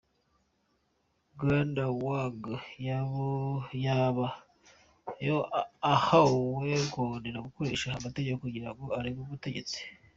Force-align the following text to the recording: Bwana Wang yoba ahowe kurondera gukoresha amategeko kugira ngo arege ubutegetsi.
Bwana 1.37 1.83
Wang 2.05 2.43
yoba 2.85 4.27
ahowe 5.93 6.71
kurondera 6.91 7.39
gukoresha 7.47 7.85
amategeko 7.99 8.37
kugira 8.43 8.69
ngo 8.73 8.85
arege 8.97 9.19
ubutegetsi. 9.21 9.77